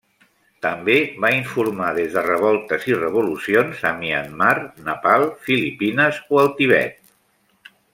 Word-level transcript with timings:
També 0.65 0.95
va 1.25 1.29
informar 1.39 1.91
des 1.97 2.15
de 2.15 2.23
revoltes 2.29 2.89
i 2.93 2.97
revolucions 3.03 3.85
a 3.93 3.95
Myanmar, 4.01 4.57
Nepal, 4.91 5.31
Filipines 5.47 6.23
o 6.35 6.45
el 6.47 6.55
Tibet. 6.61 7.03